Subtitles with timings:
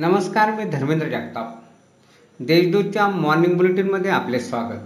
[0.00, 1.48] नमस्कार मी धर्मेंद्र जगताप.
[2.40, 4.84] देशदूतच्या मॉर्निंग बुलेटिनमध्ये आपले स्वागत.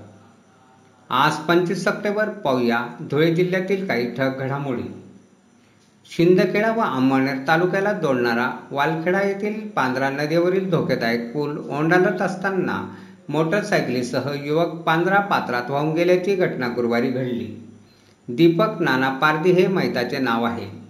[1.11, 4.83] आज पंचवीस सप्टेंबर पाहूया धुळे जिल्ह्यातील काही ठक घडामोडी.
[6.11, 12.95] शिंदखेडा व अंमळनेर तालुक्याला जोडणारा वालखेडा येथील पांजरा नदीवरील धोकेदायक पूल ओंडाळत असताना
[13.29, 17.69] मोटरसायकलीसह युवक पांजरा पात्रात वाहून गेल्याची घटना गुरुवारी घडली.
[18.29, 20.84] दीपक नाना पारधी हे मैताचे नाव आहे.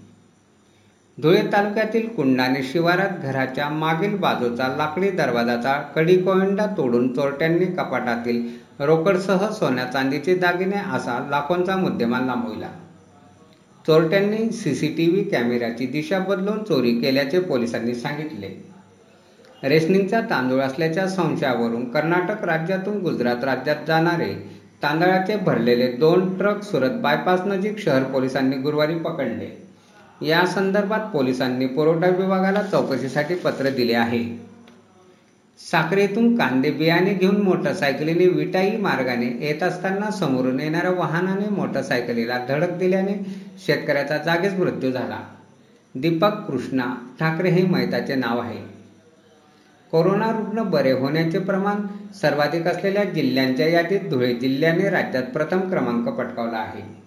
[1.19, 8.43] धुळे तालुक्यातील कुंडाणे शिवारात घराच्या मागील बाजूचा लाकडी दरवाजाचा कडी कोयंडा तोडून चोरट्यांनी कपाटातील
[8.81, 12.69] रोकडसह सोन्या चांदीचे दागिने असा लाखोंचा मुद्देमाल लांबविला
[13.85, 18.49] चोरट्यांनी सी सी टी व्ही कॅमेऱ्याची दिशा बदलून चोरी केल्याचे पोलिसांनी सांगितले.
[19.63, 24.33] रेशनिंगचा तांदूळ असल्याच्या संशयावरून कर्नाटक राज्यातून गुजरात राज्यात जाणारे
[24.83, 29.64] तांदळाचे भरलेले दोन ट्रक सुरत बायपास नजीक शहर पोलिसांनी गुरुवारी पकडले.
[30.23, 34.25] या संदर्भात पोलिसांनी पुरवठा विभागाला चौकशीसाठी पत्र दिले आहे.
[35.71, 43.27] साखरेतून कांदे बियाणे घेऊन मोटरसायकलीने विटाई मार्गाने येत असताना समोरून येणाऱ्या वाहनाने मोटरसायकलीला धडक दिल्याने
[43.67, 45.19] शेतकऱ्याचा जागीच मृत्यू झाला.
[45.95, 48.75] दीपक कृष्णा ठाकरे हे मैताचे नाव आहे.
[49.91, 51.77] कोरोना रुग्ण बरे होण्याचे प्रमाण
[52.15, 57.05] सर्वाधिक असलेल्या जिल्ह्यांच्या यादीत धुळे जिल्ह्याने राज्यात प्रथम क्रमांक पटकावला आहे.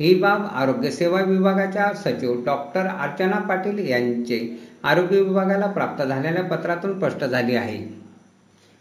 [0.00, 7.24] ही बाब आरोग्यसेवा विभागाच्या सचिव डॉक्टर अर्चना पाटील यांचे आरोग्य विभागाला प्राप्त झालेल्या पत्रातून स्पष्ट
[7.24, 8.00] झाली आहे.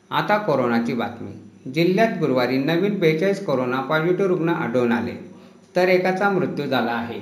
[0.10, 1.32] आता कोरोनाची बातमी.
[1.72, 5.32] जिल्ह्यात गुरुवारी नवीन बेचाळीस कोरोना पॉझिटिव्ह रुग्ण आढळून आले
[5.76, 7.20] तर एकाचा मृत्यू झाला आहे.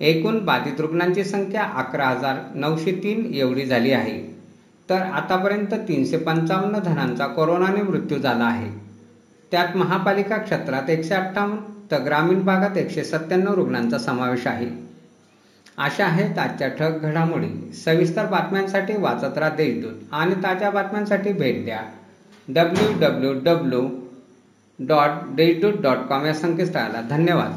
[0.00, 4.34] एकूण बाधित रुग्णांची संख्या अकरा हजार नऊशे तीन एवढी झाली आहे.
[4.90, 8.83] तर आतापर्यंत तीनशे पंचावन्न जणांचा कोरोनाने मृत्यू झाला आहे.
[9.50, 11.56] त्यात महापालिका क्षेत्रात एकशे अठ्ठावन्न
[11.90, 14.66] तर ग्रामीण भागात एकशे सत्त्याण्णव रुग्णांचा समावेश आहे.
[15.78, 17.72] अशा आहेत आजच्या ठग घडामोडी.
[17.72, 21.80] सविस्तर बातम्यांसाठी वाचत राहा देशदूत आणि ताज्या बातम्यांसाठी भेट द्या.
[22.48, 23.88] W W W
[24.78, 27.52] dot Deshdoot dot com या संकेतस्थळाला धन्यवाद.